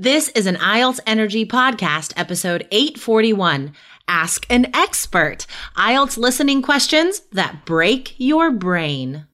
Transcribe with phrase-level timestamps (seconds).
[0.00, 3.72] This is an IELTS Energy Podcast, episode 841.
[4.06, 5.44] Ask an expert.
[5.76, 9.26] IELTS listening questions that break your brain.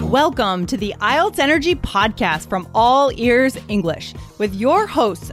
[0.00, 5.32] Welcome to the IELTS Energy Podcast from All Ears English with your hosts,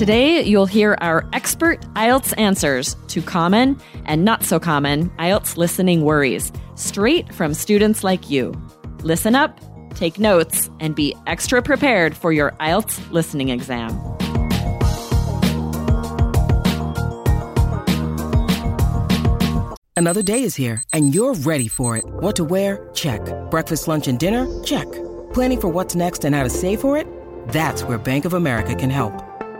[0.00, 6.04] Today, you'll hear our expert IELTS answers to common and not so common IELTS listening
[6.06, 8.54] worries, straight from students like you.
[9.02, 9.60] Listen up,
[9.94, 13.90] take notes, and be extra prepared for your IELTS listening exam.
[19.96, 22.06] Another day is here, and you're ready for it.
[22.06, 22.88] What to wear?
[22.94, 23.20] Check.
[23.50, 24.48] Breakfast, lunch, and dinner?
[24.64, 24.90] Check.
[25.34, 27.06] Planning for what's next and how to save for it?
[27.48, 29.26] That's where Bank of America can help.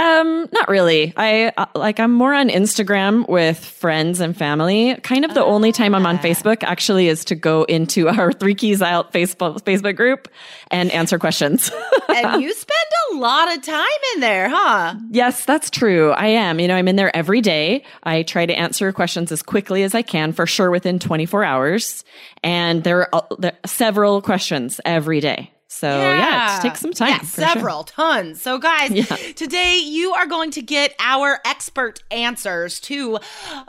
[0.00, 1.12] Um, not really.
[1.16, 4.96] I uh, like I'm more on Instagram with friends and family.
[4.96, 8.56] Kind of the only time I'm on Facebook actually is to go into our Three
[8.56, 10.28] Keys Out Facebook Facebook group
[10.68, 11.70] and answer questions.
[12.08, 12.74] and you spend
[13.12, 13.84] a lot of time
[14.14, 14.96] in there, huh?
[15.10, 16.10] yes, that's true.
[16.10, 16.58] I am.
[16.58, 17.84] You know, I'm in there every day.
[18.02, 22.04] I try to answer questions as quickly as I can, for sure within 24 hours.
[22.42, 25.53] And there are, uh, there are several questions every day.
[25.74, 27.08] So yeah, it takes some time.
[27.08, 27.48] Yeah, for sure.
[27.48, 28.40] several, tons.
[28.40, 29.04] So guys, Yeah.
[29.34, 33.18] today you are going to get our expert answers to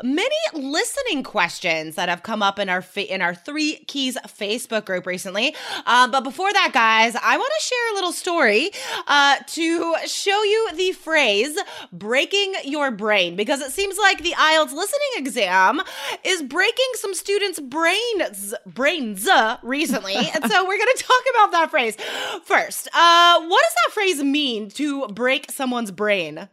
[0.03, 4.85] many listening questions that have come up in our fa- in our Three Keys Facebook
[4.85, 5.55] group recently.
[5.87, 8.69] Um, but before that, guys, I want to share a little story
[9.07, 11.57] uh, to show you the phrase
[11.91, 15.81] "breaking your brain" because it seems like the IELTS listening exam
[16.23, 21.51] is breaking some students' brains brains uh, recently, and so we're going to talk about
[21.51, 21.94] that phrase
[22.43, 22.87] first.
[22.93, 26.49] Uh, what does that phrase mean to break someone's brain?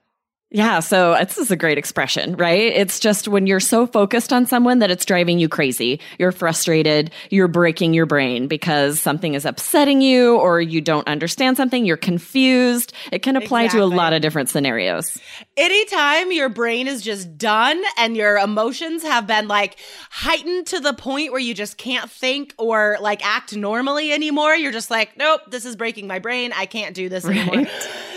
[0.55, 2.61] Yeah, so this is a great expression, right?
[2.75, 5.99] It's just when you're so focused on someone that it's driving you crazy.
[6.19, 11.57] You're frustrated, you're breaking your brain because something is upsetting you or you don't understand
[11.57, 12.93] something, you're confused.
[13.11, 15.19] It can apply to a lot of different scenarios.
[15.57, 19.79] Anytime your brain is just done and your emotions have been like
[20.11, 24.71] heightened to the point where you just can't think or like act normally anymore, you're
[24.71, 26.53] just like, nope, this is breaking my brain.
[26.55, 27.65] I can't do this anymore.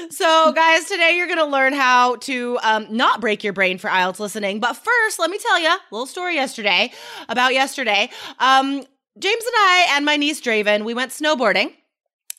[0.09, 3.89] So, guys, today you're going to learn how to um, not break your brain for
[3.89, 4.59] IELTS listening.
[4.59, 6.91] But first, let me tell you a little story yesterday
[7.29, 8.09] about yesterday.
[8.39, 8.83] Um,
[9.17, 11.71] James and I and my niece Draven, we went snowboarding.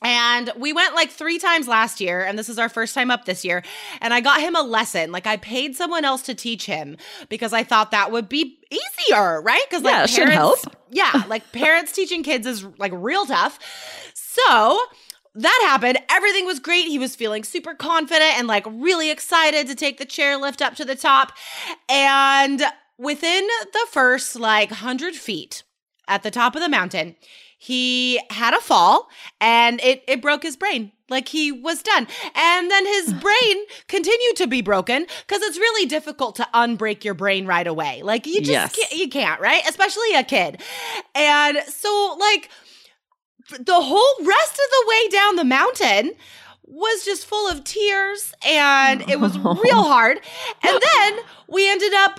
[0.03, 3.25] And we went like three times last year, and this is our first time up
[3.25, 3.63] this year.
[4.03, 5.11] And I got him a lesson.
[5.11, 6.99] Like I paid someone else to teach him
[7.31, 9.63] because I thought that would be easier, right?
[9.69, 10.77] Because like Yeah, it should parents- help.
[10.91, 13.59] Yeah, like parents teaching kids is like real tough.
[14.15, 14.79] So
[15.37, 15.99] that happened.
[16.11, 16.87] Everything was great.
[16.87, 20.85] He was feeling super confident and like really excited to take the chairlift up to
[20.85, 21.33] the top.
[21.89, 22.63] And
[22.99, 25.63] within the first like 100 feet
[26.09, 27.17] at the top of the mountain,
[27.59, 29.09] he had a fall
[29.41, 30.93] and it, it broke his brain.
[31.09, 32.07] Like he was done.
[32.35, 33.57] And then his brain
[33.89, 38.03] continued to be broken because it's really difficult to unbreak your brain right away.
[38.03, 38.77] Like you just Yes.
[38.77, 39.63] can't, you can't, right?
[39.69, 40.61] Especially a kid.
[41.15, 42.51] And so like
[43.59, 46.13] the whole rest of the way down the mountain
[46.65, 50.19] was just full of tears and it was real hard.
[50.63, 51.19] And then
[51.49, 52.19] we ended up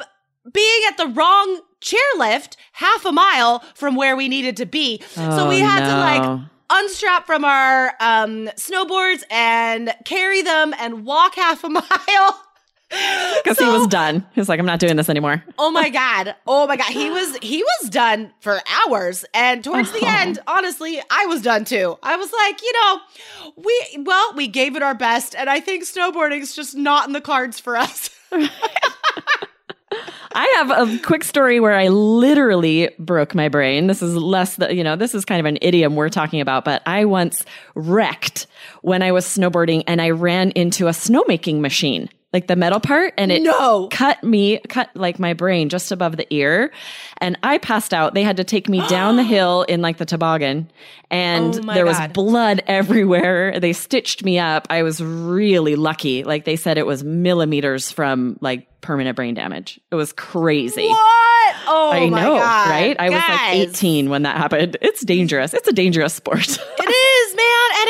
[0.54, 5.02] being at the wrong chairlift half a mile from where we needed to be.
[5.14, 11.06] so we Oh, had to like unstrap from our um, snowboards and carry them and
[11.06, 12.44] walk half a mile.
[13.44, 14.26] Because he was done.
[14.34, 15.42] He was like, I'm not doing this anymore.
[15.60, 16.36] Oh my god.
[16.46, 16.92] Oh my god.
[16.92, 19.26] He was he was done for hours.
[19.34, 20.22] And towards the uh-huh.
[20.22, 21.98] end, honestly, I was done too.
[22.04, 23.00] I was like, you know,
[23.56, 27.22] we well, we gave it our best and I think snowboarding's just not in the
[27.22, 28.10] cards for us.
[30.34, 33.88] I have a quick story where I literally broke my brain.
[33.88, 36.64] This is less that, you know, this is kind of an idiom we're talking about,
[36.64, 37.44] but I once
[37.74, 38.46] wrecked
[38.82, 42.10] when I was snowboarding and I ran into a snowmaking machine.
[42.34, 43.88] Like the metal part, and it No.
[43.90, 46.72] cut me, cut like my brain just above the ear.
[47.20, 48.14] And I passed out.
[48.14, 50.70] They had to take me down the hill in like the toboggan,
[51.10, 52.14] and Oh there was God.
[52.14, 53.60] blood everywhere.
[53.60, 54.68] They stitched me up.
[54.70, 56.24] I was really lucky.
[56.24, 59.80] Like they said, it was millimeters from like permanent brain damage.
[59.92, 60.88] It was crazy.
[60.88, 61.56] What?
[61.70, 62.70] Oh I my know, God.
[62.70, 62.96] right?
[63.00, 64.78] I was like 18 when that happened.
[64.82, 65.54] It's dangerous.
[65.54, 66.58] It's a dangerous sport.
[66.80, 67.17] It is,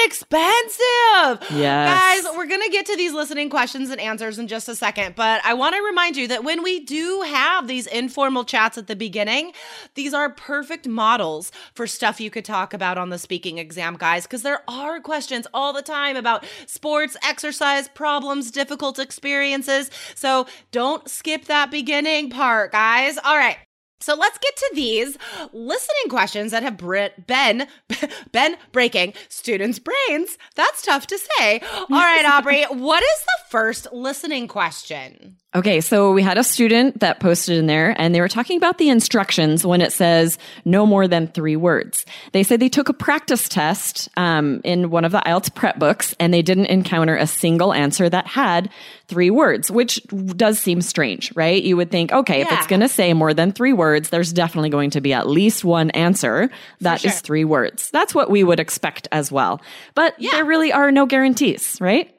[0.08, 1.52] expensive.
[1.52, 2.24] Yes.
[2.24, 5.16] Guys, we're going to get to these listening questions and answers in just a second,
[5.16, 8.88] but I want to remind you that when we do have these informal chats at
[8.88, 9.52] the beginning,
[9.96, 14.24] these are perfect models for stuff you could talk about on the speaking exam, guys,
[14.24, 19.92] because there are questions all the time about sports, exercise, problems, difficult experiences.
[20.16, 23.18] So don't skip that beginning part, guys.
[23.24, 23.58] All right.
[24.00, 25.18] So let's get to these
[25.54, 27.68] listening questions that have been
[28.32, 30.38] been breaking students' brains.
[30.56, 31.60] That's tough to say.
[31.60, 35.38] All right, Aubrey, what is the first listening question?
[35.58, 38.78] Okay, so we had a student that posted in there and they were talking about
[38.78, 42.06] the instructions when it says no more than three words.
[42.32, 46.14] They said they took a practice test um, in one of the IELTS prep books
[46.20, 48.70] and they didn't encounter a single answer that had
[49.08, 49.96] three words, which
[50.36, 51.64] does seem strange, right?
[51.64, 54.70] You would think, okay, if it's going to say more than three words, there's definitely
[54.70, 56.52] going to be at least one answer
[56.82, 57.22] that is sure.
[57.22, 57.90] three words.
[57.90, 59.60] That's what we would expect as well.
[59.96, 60.32] But Yeah.
[60.34, 62.14] there really are no guarantees, right?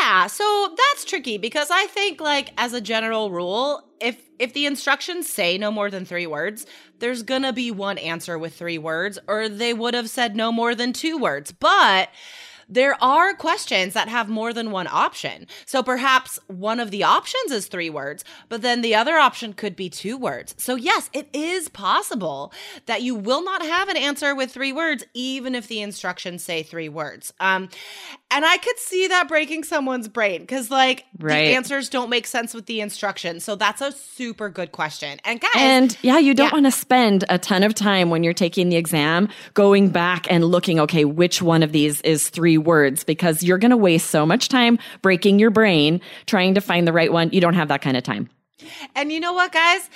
[0.00, 4.66] Yeah, so that's tricky because I think like as a general rule, if if the
[4.66, 6.66] instructions say no more than 3 words,
[6.98, 10.52] there's going to be one answer with 3 words or they would have said no
[10.52, 11.52] more than 2 words.
[11.52, 12.10] But
[12.72, 15.46] there are questions that have more than one option.
[15.66, 19.76] So perhaps one of the options is three words, but then the other option could
[19.76, 20.54] be two words.
[20.56, 22.52] So, yes, it is possible
[22.86, 26.62] that you will not have an answer with three words, even if the instructions say
[26.62, 27.32] three words.
[27.40, 27.68] Um,
[28.30, 31.48] and I could see that breaking someone's brain because, like, Right.
[31.48, 33.44] the answers don't make sense with the instructions.
[33.44, 35.18] So, that's a super good question.
[35.24, 36.52] And, guys, And yeah, you don't Yeah.
[36.52, 40.44] want to spend a ton of time when you're taking the exam going back and
[40.44, 44.24] looking, okay, which one of these is three words because you're going to waste so
[44.24, 47.30] much time breaking your brain trying to find the right one.
[47.32, 48.28] You don't have that kind of time.
[48.94, 49.88] And you know what, guys?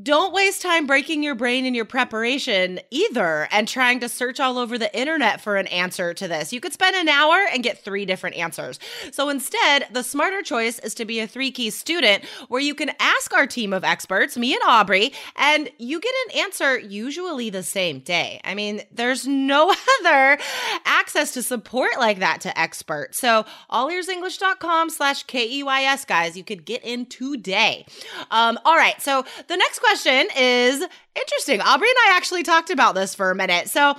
[0.00, 4.56] Don't waste time breaking your brain in your preparation either and trying to search all
[4.56, 6.50] over the internet for an answer to this.
[6.50, 8.78] You could spend an hour and get three different answers.
[9.10, 12.92] So instead, the smarter choice is to be a three key student where you can
[13.00, 17.62] ask our team of experts, me and Aubrey, and you get an answer usually the
[17.62, 18.40] same day.
[18.44, 20.38] I mean, there's no other
[20.86, 23.18] access to support like that to experts.
[23.18, 27.84] So allearsenglish.com slash K-E-Y-S, guys, you could get in today.
[28.30, 30.84] Um, all right, so the next question is
[31.14, 31.60] interesting.
[31.60, 33.68] Aubrey and I actually talked about this for a minute.
[33.68, 33.94] So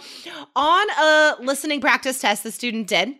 [0.55, 3.15] on a listening practice test the student did,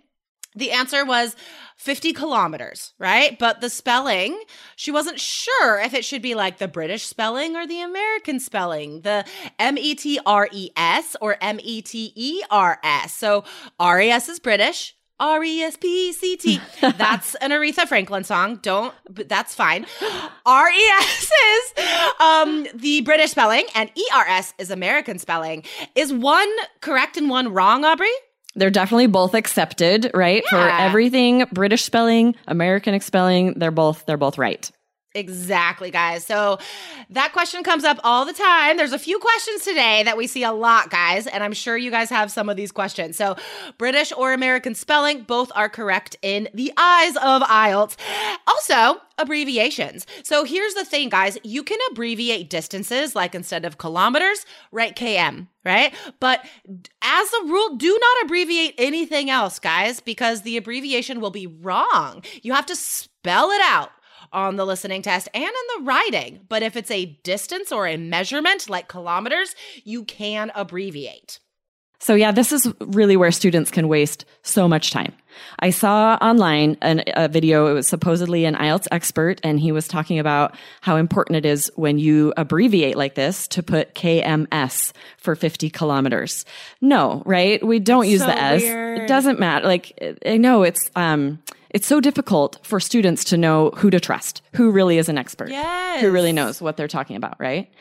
[0.55, 1.35] the answer was
[1.77, 3.37] 50 kilometers, right?
[3.37, 4.39] But the spelling,
[4.75, 9.01] she wasn't sure if it should be like the British spelling or the American spelling,
[9.01, 9.25] the
[9.59, 13.13] M E T R E S or M E T E R S.
[13.13, 13.43] So
[13.79, 14.95] R E S is British.
[15.23, 16.59] R E S P C T.
[16.81, 18.57] That's an Aretha Franklin song.
[18.57, 19.85] Don't, but that's fine.
[20.45, 21.85] R E S is
[22.19, 25.63] um, the British spelling, and E R S is American spelling.
[25.95, 26.49] Is one
[26.81, 28.11] correct and one wrong, Aubrey?
[28.55, 30.43] They're definitely both accepted, right?
[30.49, 34.69] For everything British spelling, American spelling, they're both they're both right.
[35.15, 36.25] Exactly, guys.
[36.25, 36.57] So
[37.11, 38.77] that question comes up all the time.
[38.77, 41.91] There's a few questions today that we see a lot, guys, and I'm sure you
[41.91, 43.15] guys have some of these questions.
[43.15, 43.35] So,
[43.77, 47.95] British or American spelling, both are correct in the eyes of IELTS.
[48.47, 50.07] Also, abbreviations.
[50.23, 55.47] So, here's the thing, guys you can abbreviate distances, like instead of kilometers, write KM,
[55.63, 55.93] right?
[56.19, 56.43] But
[57.03, 62.23] as a rule, do not abbreviate anything else, guys, because the abbreviation will be wrong.
[62.41, 63.91] You have to spell it out
[64.31, 66.41] on the listening test and in the writing.
[66.47, 71.39] But if it's a distance or a measurement like kilometers, you can abbreviate.
[72.03, 75.13] So yeah, this is really where students can waste so much time.
[75.59, 77.67] I saw online an, a video.
[77.67, 81.71] It was supposedly an IELTS expert, and he was talking about how important it is
[81.75, 86.43] when you abbreviate like this to put KMS for 50 kilometers.
[86.81, 87.65] No, right?
[87.65, 88.61] We don't use So the S.
[88.63, 88.99] weird.
[88.99, 89.65] It doesn't matter.
[89.65, 94.41] Like I know it's um it's so difficult for students to know who to trust,
[94.55, 95.51] who really is an expert,
[96.01, 97.71] who really knows what they're talking about, right?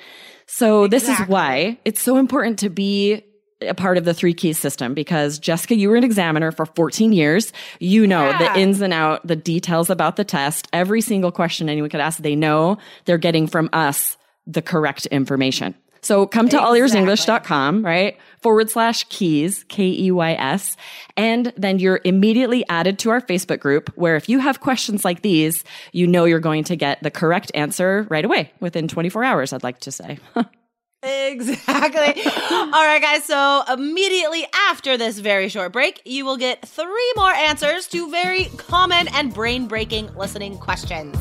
[0.47, 3.25] So this is why it's so important to be
[3.69, 7.13] a part of the three keys system because Jessica, you were an examiner for 14
[7.13, 7.53] years.
[7.81, 8.39] You know Yeah.
[8.55, 12.19] the ins and out, the details about the test, every single question anyone could ask,
[12.19, 14.17] they know they're getting from us
[14.47, 15.75] the correct information.
[16.05, 18.19] So come to allearsenglish.com, right?
[18.41, 20.77] Forward slash keys, K E Y S.
[21.17, 25.23] And then you're immediately added to our Facebook group where if you have questions like
[25.23, 29.53] these, you know you're going to get the correct answer right away within 24 hours,
[29.53, 30.19] I'd like to say.
[31.03, 32.23] Exactly.
[32.51, 33.25] All right, guys.
[33.25, 38.45] So, immediately after this very short break, you will get three more answers to very
[38.57, 41.21] common and brain breaking listening questions.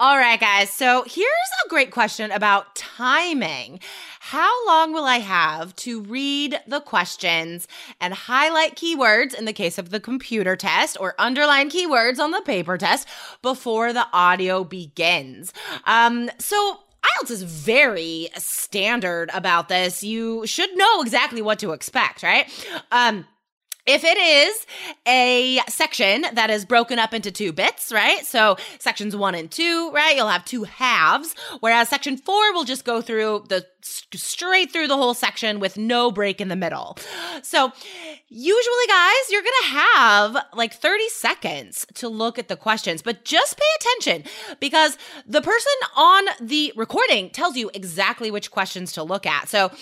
[0.00, 0.70] All right, guys.
[0.70, 1.28] So here's
[1.64, 3.78] a great question about timing.
[4.20, 7.68] How long will I have to read the questions
[8.00, 12.40] and highlight keywords in the case of the computer test or underline keywords on the
[12.40, 13.06] paper test
[13.42, 15.52] before the audio begins?
[15.84, 16.80] Um, so
[17.20, 20.02] IELTS is very standard about this.
[20.02, 22.46] You should know exactly what to expect, right?
[22.90, 23.26] Um,
[23.86, 24.66] if it is
[25.06, 28.24] a section that is broken up into two bits, right?
[28.24, 30.14] So sections one and two, right?
[30.14, 34.96] You'll have two halves, whereas section four will just go through the straight through the
[34.96, 36.96] whole section with no break in the middle.
[37.42, 37.72] So
[38.28, 43.24] usually, guys, you're going to have like 30 seconds to look at the questions, but
[43.24, 44.96] just pay attention because
[45.26, 49.48] the person on the recording tells you exactly which questions to look at.
[49.48, 49.72] So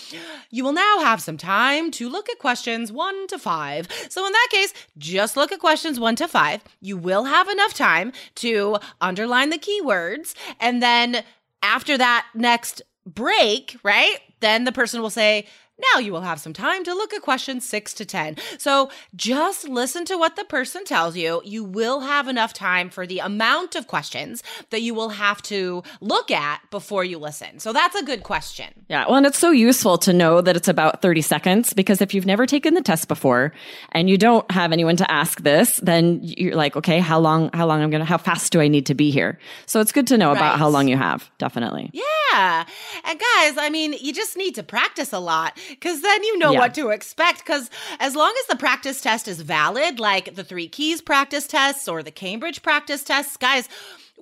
[0.50, 3.86] you will now have some time to look at questions one to five.
[4.08, 6.62] So in that case, just look at questions one to five.
[6.80, 10.34] You will have enough time to underline the keywords.
[10.58, 11.24] And then
[11.62, 14.18] after that next break, right?
[14.40, 15.46] Then the person will say,
[15.94, 18.36] now you will have some time to look at questions six to 10.
[18.58, 21.40] So just listen to what the person tells you.
[21.44, 25.82] You will have enough time for the amount of questions that you will have to
[26.00, 27.58] look at before you listen.
[27.58, 28.68] So that's a good question.
[28.88, 29.06] Yeah.
[29.06, 32.26] Well, and it's so useful to know that it's about 30 seconds because if you've
[32.26, 33.52] never taken the test before
[33.92, 37.66] and you don't have anyone to ask this, then you're like, okay, how long, how
[37.66, 39.38] long I'm going to, how fast do I need to be here?
[39.66, 40.36] So it's good to know right.
[40.36, 41.30] about how long you have.
[41.38, 41.90] Definitely.
[41.92, 42.64] Yeah.
[43.04, 46.52] And guys, I mean, you just need to practice a lot because then you know
[46.52, 46.58] yeah.
[46.58, 47.38] what to expect.
[47.44, 51.88] Because as long as the practice test is valid, like the three keys practice tests
[51.88, 53.68] or the Cambridge practice tests, guys,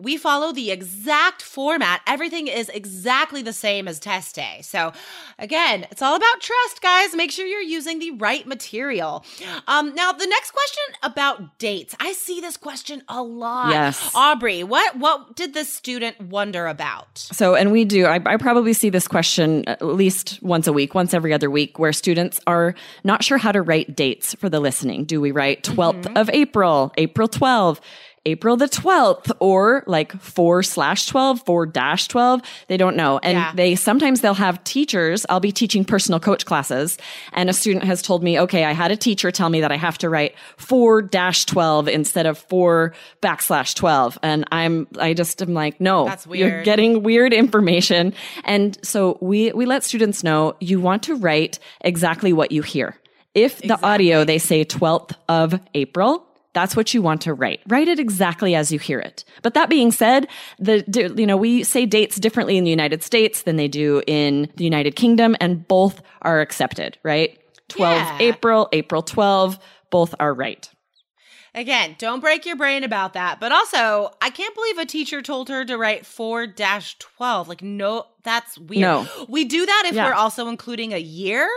[0.01, 2.01] we follow the exact format.
[2.07, 4.61] Everything is exactly the same as test day.
[4.63, 4.93] So,
[5.39, 7.15] again, it's all about trust, guys.
[7.15, 9.25] Make sure you're using the right material.
[9.67, 11.95] Um, now, the next question about dates.
[12.01, 13.71] I see this question a lot.
[13.71, 17.19] Yes, Aubrey, what what did the student wonder about?
[17.19, 18.07] So, and we do.
[18.07, 21.79] I, I probably see this question at least once a week, once every other week,
[21.79, 22.75] where students are
[23.05, 25.05] not sure how to write dates for the listening.
[25.05, 26.17] Do we write 12th mm-hmm.
[26.17, 27.81] of April, April 12?
[28.29, 32.43] April the 12th or like 4 slash 12, 4 dash 12.
[32.67, 33.19] They don't know.
[33.23, 33.53] And yeah.
[33.55, 35.25] they sometimes they'll have teachers.
[35.31, 36.99] I'll be teaching personal coach classes
[37.33, 39.77] and a student has told me, okay, I had a teacher tell me that I
[39.77, 44.19] have to write 4 dash 12 instead of 4 backslash 12.
[44.23, 46.53] And I'm, I just am like, no, That's weird.
[46.53, 48.13] you're getting weird information.
[48.45, 52.95] And so we, we let students know you want to write exactly what you hear.
[53.35, 53.89] If the exactly.
[53.89, 57.61] audio, they say 12th of April, that's what you want to write.
[57.69, 59.25] Write it exactly as you hear it.
[59.43, 60.29] But that being said,
[60.59, 60.85] the,
[61.17, 64.65] you know, we say dates differently in the United States than they do in the
[64.65, 67.39] United Kingdom and both are accepted, right?
[67.69, 68.19] 12 yeah.
[68.21, 69.59] April, April 12,
[69.91, 70.69] both are right.
[71.55, 73.41] Again, don't break your brain about that.
[73.41, 77.49] But also, I can't believe a teacher told her to write 4 12.
[77.49, 78.81] Like, no, that's weird.
[78.81, 79.09] No.
[79.29, 80.07] We do that if yeah.
[80.07, 81.49] we're also including a year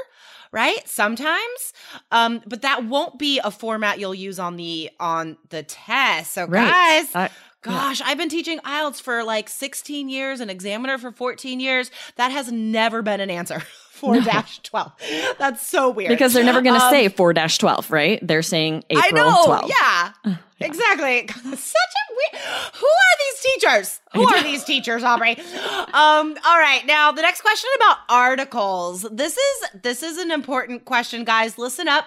[0.51, 0.87] right?
[0.87, 1.73] Sometimes.
[2.11, 6.33] Um, but that won't be a format you'll use on the on the test.
[6.33, 7.05] So right.
[7.13, 7.31] guys,
[7.61, 8.07] Gosh, yeah.
[8.07, 11.91] I've been teaching IELTS for like 16 years, an examiner for 14 years.
[12.15, 13.61] That has never been an answer.
[14.01, 14.19] 4
[14.63, 14.91] 12.
[15.37, 16.09] That's so weird.
[16.09, 18.19] Because they're never going to um, say 4 12, right?
[18.25, 19.69] They're saying April I know, 12.
[19.69, 20.11] Yeah.
[20.25, 20.37] yeah.
[20.59, 21.27] Exactly.
[21.43, 22.43] Such a weird.
[22.73, 23.99] Who are these teachers?
[24.13, 25.37] Who are these teachers, Aubrey?
[25.37, 26.81] Um, all right.
[26.85, 29.05] Now, the next question about articles.
[29.11, 31.57] This is this is an important question, guys.
[31.57, 32.05] Listen up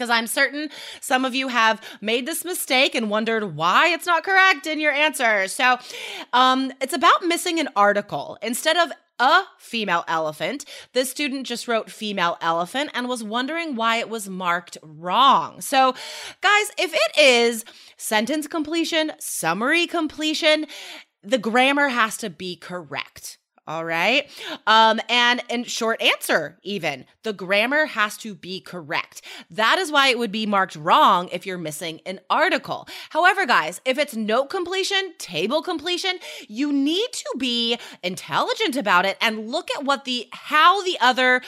[0.00, 0.70] because I'm certain
[1.02, 4.92] some of you have made this mistake and wondered why it's not correct in your
[4.92, 5.46] answer.
[5.46, 5.76] So,
[6.32, 8.38] um, it's about missing an article.
[8.40, 8.90] Instead of
[9.22, 10.64] a female elephant.
[10.94, 15.60] This student just wrote female elephant and was wondering why it was marked wrong.
[15.60, 15.92] So,
[16.40, 17.66] guys, if it is
[17.98, 20.64] sentence completion, summary completion,
[21.22, 23.36] the grammar has to be correct.
[23.70, 24.28] All right.
[24.66, 29.22] Um, and in short answer, even the grammar has to be correct.
[29.48, 32.88] That is why it would be marked wrong if you're missing an article.
[33.10, 39.16] However, guys, if it's note completion, table completion, you need to be intelligent about it
[39.20, 41.40] and look at what the how the other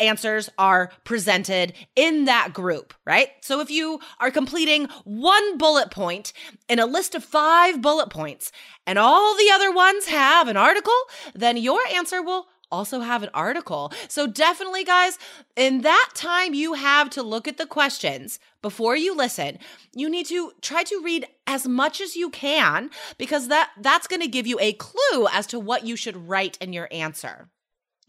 [0.00, 3.30] answers are presented in that group, right?
[3.42, 6.32] So if you are completing one bullet point
[6.68, 8.52] in a list of five bullet points
[8.86, 10.94] and all the other ones have an article,
[11.34, 13.92] then your answer will also have an article.
[14.08, 15.18] So definitely guys,
[15.56, 19.58] in that time you have to look at the questions before you listen,
[19.94, 24.20] you need to try to read as much as you can because that that's going
[24.20, 27.48] to give you a clue as to what you should write in your answer.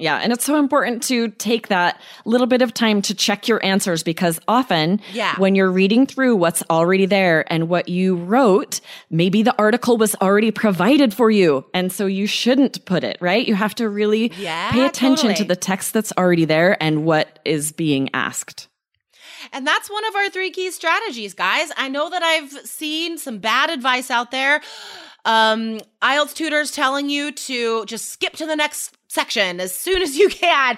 [0.01, 3.63] Yeah, and it's so important to take that little bit of time to check your
[3.65, 5.35] answers because often Yeah.
[5.37, 8.79] when you're reading through what's already there and what you wrote,
[9.11, 11.65] maybe the article was already provided for you.
[11.73, 13.45] And so you shouldn't put it, right?
[13.45, 17.39] You have to really Yeah, pay attention to the text that's already there and what
[17.43, 18.69] is being asked.
[19.51, 21.71] And that's one of our three key strategies, guys.
[21.75, 24.61] I know that I've seen some bad advice out there.
[25.25, 30.17] Um, IELTS tutors telling you to just skip to the next section as soon as
[30.17, 30.77] you can.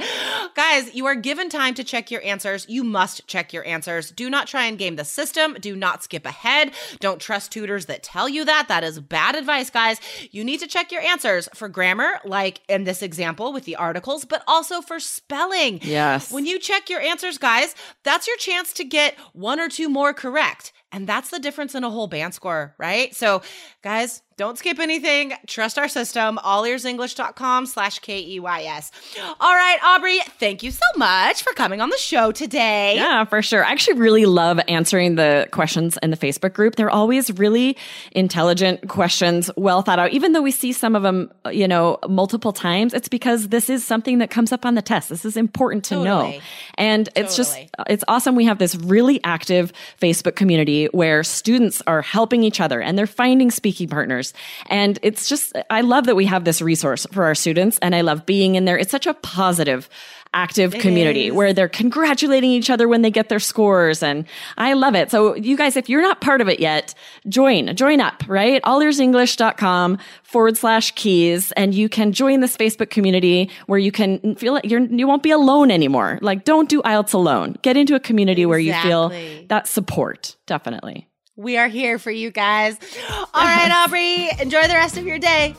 [0.55, 2.65] Guys, you are given time to check your answers.
[2.69, 4.09] You must check your answers.
[4.11, 5.55] Do not try and game the system.
[5.59, 6.71] Do not skip ahead.
[6.99, 8.69] Don't trust tutors that tell you that.
[8.69, 9.99] That is bad advice, guys.
[10.31, 14.23] You need to check your answers for grammar, like in this example with the articles,
[14.23, 15.79] but also for spelling.
[15.83, 16.31] Yes.
[16.31, 20.13] When you check your answers, guys, that's your chance to get one or two more
[20.13, 20.71] correct.
[20.91, 23.15] And that's the difference in a whole band score, right?
[23.15, 23.41] So,
[23.81, 25.33] guys, don't skip anything.
[25.45, 28.91] Trust our system, allearsenglish.com slash K-E-Y-S.
[29.39, 32.95] All right, Aubrey, thank you so much for coming on the show today.
[32.95, 33.63] Yeah, for sure.
[33.63, 36.75] I actually really love answering the questions in the Facebook group.
[36.75, 37.77] They're always really
[38.13, 40.11] intelligent questions, well thought out.
[40.11, 43.85] Even though we see some of them, you know, multiple times, it's because this is
[43.85, 45.09] something that comes up on the test.
[45.09, 46.33] This is important to know.
[46.75, 48.35] And it's just, it's awesome.
[48.35, 49.71] We have this really active
[50.01, 54.33] Facebook community where students are helping each other and they're finding speaking partners.
[54.67, 58.01] And it's just, I love that we have this resource for our students and I
[58.01, 58.77] love being in there.
[58.77, 59.89] It's such a positive,
[60.33, 61.33] active community is.
[61.33, 64.01] where they're congratulating each other when they get their scores.
[64.01, 64.25] And
[64.57, 65.11] I love it.
[65.11, 66.93] So you guys, if you're not part of it yet,
[67.27, 68.61] join, join up, right?
[68.63, 71.51] allearsenglish.com forward slash keys.
[71.53, 75.23] And you can join this Facebook community where you can feel like you're, you won't
[75.23, 76.19] be alone anymore.
[76.21, 77.57] Like don't do IELTS alone.
[77.61, 79.09] Get into a community where you feel
[79.49, 80.37] that support.
[80.47, 81.07] Definitely.
[81.35, 82.77] We are here for you guys.
[83.09, 85.55] All right, Aubrey, enjoy the rest of your day.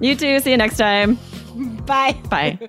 [0.00, 0.40] You too.
[0.40, 1.18] See you next time.
[1.86, 2.12] Bye.
[2.28, 2.68] Bye.